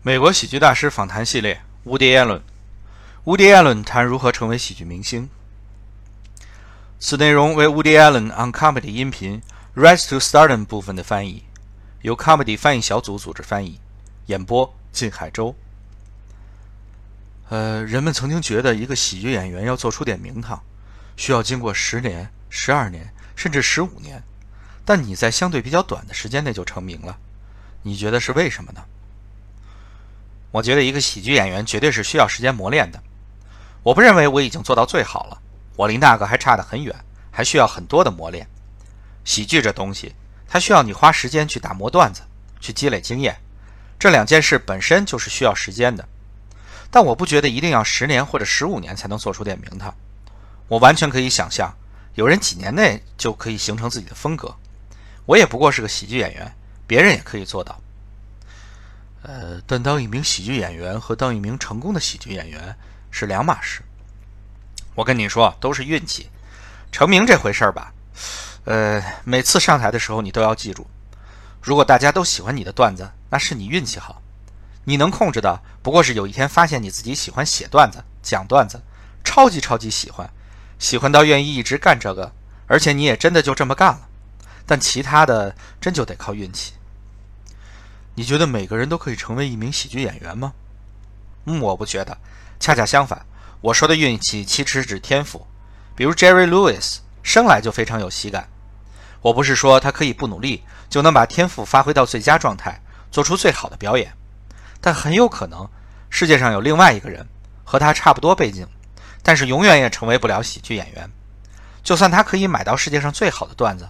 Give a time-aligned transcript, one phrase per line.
[0.00, 2.40] 美国喜剧大师访谈系列，乌迪·艾伦。
[3.24, 5.28] 乌迪·艾伦谈如何成为喜剧明星。
[7.00, 9.42] 此内容为乌迪·艾伦 on comedy 音频
[9.74, 11.42] Rise to Stardom 部分的翻译，
[12.02, 13.80] 由 comedy 翻译小组组织翻译，
[14.26, 15.56] 演播靳海洲。
[17.48, 20.62] 呃，人们曾经觉得一个喜剧演员要做出点名堂，
[21.16, 24.22] 需要经过十年、十二年，甚至十五年，
[24.84, 27.18] 但你在相对比较短的时间内就成名了，
[27.82, 28.84] 你觉得是为什么呢？
[30.50, 33.02] 我觉得一个喜剧演员绝对是需要时间磨练的。
[33.82, 35.38] 我不认为我已经做到最好了，
[35.76, 36.94] 我离那个还差得很远，
[37.30, 38.48] 还需要很多的磨练。
[39.24, 40.14] 喜剧这东西，
[40.48, 42.22] 它需要你花时间去打磨段子，
[42.60, 43.36] 去积累经验，
[43.98, 46.08] 这两件事本身就是需要时间的。
[46.90, 49.94] 但我不觉得一定要十年或者十五年才能做出点名堂。
[50.68, 51.74] 我完全可以想象，
[52.14, 54.54] 有人几年内就可以形成自己的风格。
[55.26, 56.54] 我也不过是个喜剧演员，
[56.86, 57.78] 别人也可以做到。
[59.22, 62.76] 呃，但当一名喜剧演员和当一名成功的喜剧演员
[63.10, 63.82] 是两码事。
[64.94, 66.30] 我跟你说，都是运气。
[66.90, 67.92] 成名这回事儿吧，
[68.64, 70.86] 呃，每次上台的时候，你都要记住，
[71.60, 74.22] 如果大家都喜欢你的段子，那是你运气好。
[74.84, 78.80] 你能控制的，不过是有一天发现你自己喜欢写段子、讲段子，
[79.22, 80.30] 超级超级喜欢，
[80.78, 82.32] 喜欢到愿意一直干这个，
[82.66, 84.08] 而且你也真的就这么干了。
[84.64, 86.72] 但其他的，真就得靠运气。
[88.18, 90.52] 你觉得每个人都可以成为一名喜剧演员吗？
[91.44, 92.18] 嗯，我不觉得，
[92.58, 93.24] 恰恰相反，
[93.60, 95.46] 我说的运气其实指天赋。
[95.94, 98.48] 比如 Jerry Lewis 生来就非常有喜感。
[99.22, 102.80] 我不是说他可以不努力就能把天赋发挥到最佳状态，
[103.12, 104.12] 做出最好的表演，
[104.80, 105.70] 但很有可能
[106.10, 107.24] 世界上有另外一个人
[107.62, 108.66] 和他差不多背景，
[109.22, 111.08] 但是永远也成为不了喜剧演员。
[111.84, 113.88] 就算他可以买到世界上最好的段子，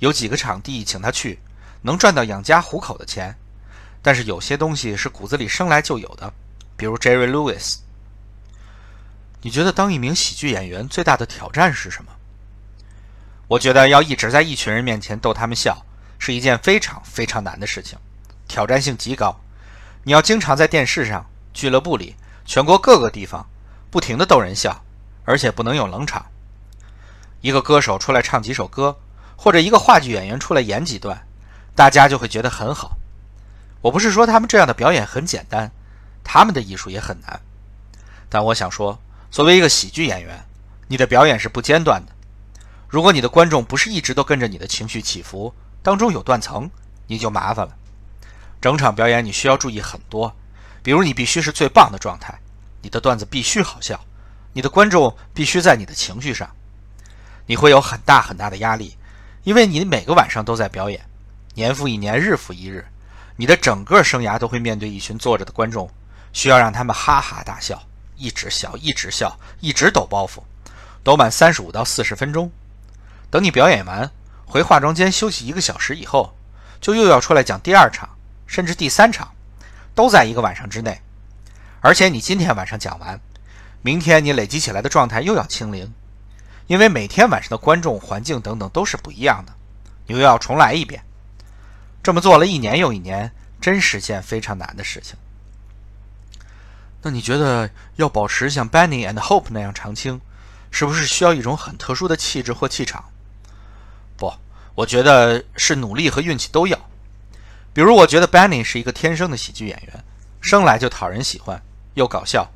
[0.00, 1.38] 有几个场地请他去，
[1.80, 3.34] 能赚到养家糊口的钱。
[4.02, 6.32] 但是有些东西是骨子里生来就有的，
[6.76, 7.76] 比如 Jerry Lewis。
[9.40, 12.12] 你觉得当一名喜剧演员最大的挑战是什么？
[13.48, 15.84] 我觉得要一直在一群人面前逗他们笑，
[16.18, 17.98] 是一件非常非常难的事情，
[18.48, 19.40] 挑战性极高。
[20.04, 23.46] 你要经常在电视上、俱乐部里、全国各个地方
[23.90, 24.84] 不停地逗人笑，
[25.24, 26.26] 而且不能有冷场。
[27.40, 28.96] 一个歌手出来唱几首歌，
[29.36, 31.26] 或者一个话剧演员出来演几段，
[31.74, 32.96] 大家就会觉得很好。
[33.82, 35.70] 我不是说他们这样的表演很简单，
[36.24, 37.40] 他们的艺术也很难。
[38.28, 38.98] 但我想说，
[39.30, 40.44] 作为一个喜剧演员，
[40.88, 42.12] 你的表演是不间断的。
[42.88, 46.70] 如果你的观众不是一直都跟着你的情绪起伏，当中有断层，
[47.08, 47.76] 你就麻烦了。
[48.60, 50.36] 整场表演你需要注意很多，
[50.82, 52.38] 比如你必须是最棒的状态，
[52.82, 53.98] 你的段子必须好笑，
[54.52, 56.48] 你的观众必须在你的情绪上。
[57.46, 58.96] 你会有很大很大的压力，
[59.42, 61.04] 因为你每个晚上都在表演，
[61.54, 62.86] 年复一年，日复一日。
[63.42, 65.90] 你的整个生涯都会面对一群坐着的观众，
[66.32, 67.82] 需要让他们哈哈大笑，
[68.14, 70.44] 一直笑，一直笑，一直抖包袱，
[71.02, 72.52] 抖满三十五到四十分钟。
[73.30, 74.08] 等你表演完，
[74.46, 76.36] 回化妆间休息一个小时以后，
[76.80, 78.10] 就又要出来讲第二场，
[78.46, 79.32] 甚至第三场，
[79.92, 81.02] 都在一个晚上之内。
[81.80, 83.20] 而且你今天晚上讲完，
[83.80, 85.92] 明天你累积起来的状态又要清零，
[86.68, 89.52] 因为每天晚上的观众、环境等等都是不一样的，
[90.06, 91.02] 你又要重来一遍。
[92.02, 95.16] 这么做了一年又一年，真是件非常难的事情。
[97.02, 100.20] 那你觉得要保持像 Benny and Hope 那样长青，
[100.70, 103.04] 是不是需要一种很特殊的气质或气场？
[104.16, 104.32] 不，
[104.74, 106.78] 我觉得是努力和运气都要。
[107.72, 110.04] 比如，我觉得 Benny 是一个天生的喜剧演员，
[110.40, 111.62] 生来就讨人喜欢
[111.94, 112.50] 又搞笑，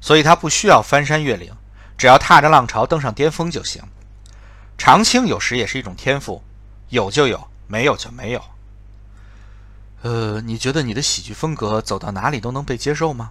[0.00, 1.52] 所以他不需要翻山越岭，
[1.96, 3.82] 只要踏着浪潮登上巅峰就行。
[4.76, 6.42] 长青有时也是一种天赋，
[6.90, 8.44] 有就有，没有就没有。
[10.04, 13.30] 呃，你觉得你的喜剧风格走到哪里都能被接受吗？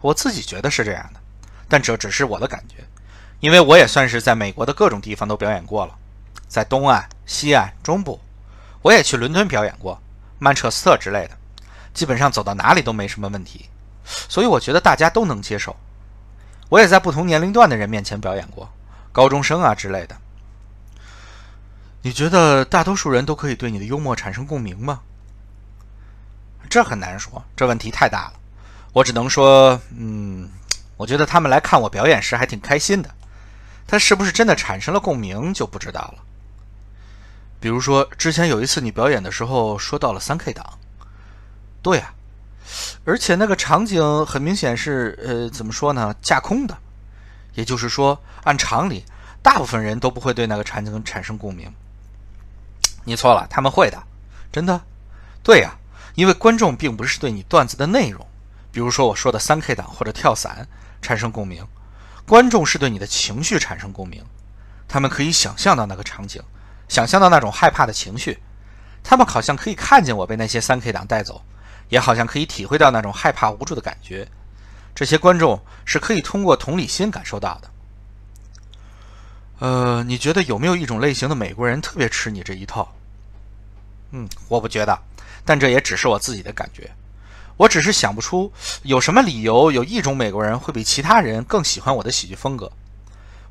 [0.00, 1.20] 我自己觉得是这样的，
[1.68, 2.76] 但这只是我的感觉，
[3.40, 5.94] 因为我也算是在美国的各种地方都表演过了，
[6.48, 8.18] 在东岸、西岸、中部，
[8.80, 10.00] 我也去伦敦表演过，
[10.38, 11.36] 曼彻斯特之类的，
[11.92, 13.66] 基本上走到哪里都没什么问题，
[14.06, 15.76] 所以我觉得大家都能接受。
[16.70, 18.66] 我也在不同年龄段的人面前表演过，
[19.12, 20.16] 高中生啊之类的。
[22.00, 25.00] 你觉得大多数人都可以对你的幽默产生共鸣吗？
[26.68, 28.34] 这很难说，这问题太大了。
[28.92, 30.48] 我只能说，嗯，
[30.96, 33.10] 我觉得他们来看我表演时还挺开心的。
[33.86, 36.24] 他是不是真的产生了共鸣就不知道了。
[37.60, 40.78] 比如说，之前有一次你表演的时候说到了三 K 党，
[41.82, 42.12] 对啊，
[43.04, 46.76] 而且那个场景很明显是，呃，怎么说呢，架空的。
[47.54, 49.04] 也就是说，按常理，
[49.42, 51.72] 大部分人都不会对那个场景产生共鸣。
[53.04, 54.02] 你错了，他们会的，
[54.50, 54.80] 真的，
[55.42, 55.74] 对呀。
[56.16, 58.26] 因为观众并不是对你段子的内容，
[58.72, 60.66] 比如说我说的三 K 党或者跳伞
[61.00, 61.64] 产生共鸣，
[62.26, 64.24] 观众是对你的情绪产生共鸣，
[64.88, 66.42] 他们可以想象到那个场景，
[66.88, 68.38] 想象到那种害怕的情绪，
[69.04, 71.44] 他们好像可以看见我被那些三 K 党带走，
[71.90, 74.26] 也好像可以体会到那种害怕无助的感觉。
[74.94, 77.70] 这些观众是可以通过同理心感受到的。
[79.58, 82.94] 呃，你觉得有没有一种类型的美国人特别吃你这一套？
[84.12, 84.98] 嗯，我不觉得，
[85.46, 86.90] 但这也只是我自己的感觉。
[87.56, 88.52] 我只是想不出
[88.82, 92.70] 有什么理由，有一种美国人会比其他人更喜欢我的喜剧风格。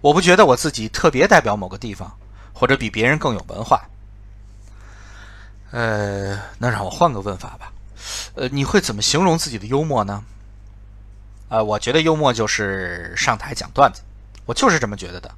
[0.01, 2.15] 我不觉得我自己特别代表某个地方，
[2.53, 3.81] 或者比别人更有文化。
[5.71, 7.71] 呃，那让我换个问法吧。
[8.35, 10.23] 呃，你会怎么形容自己的幽默呢？
[11.49, 14.01] 呃，我觉得幽默就是上台讲段子，
[14.45, 15.33] 我就是这么觉得的。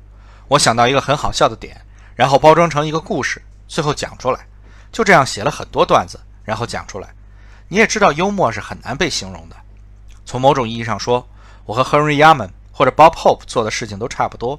[0.49, 1.79] 我想到一个很好笑的点，
[2.15, 4.45] 然后包装成一个故事，最后讲出来，
[4.91, 7.09] 就这样写了很多段子，然后讲出来。
[7.67, 9.55] 你也知道，幽默是很难被形容的。
[10.25, 11.27] 从某种意义上说，
[11.65, 14.57] 我和 Henry Yaman 或者 Bob Hope 做的事情都差不多。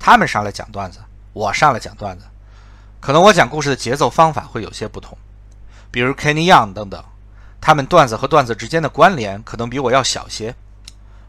[0.00, 0.98] 他们上来讲段子，
[1.32, 2.24] 我上来讲段子，
[3.00, 5.16] 可能我讲故事的节奏方法会有些不同，
[5.92, 7.04] 比如 Kenny Young 等等，
[7.60, 10.56] 他们段子和段子之间的关联可能比我要小些。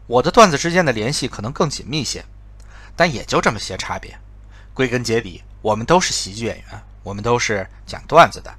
[0.08, 2.24] 我的段子之间的联系可能更紧密些，
[2.96, 4.18] 但也就这么些差别。
[4.74, 8.52] 归根结底，我们都是喜剧演员，我们都是讲段子的。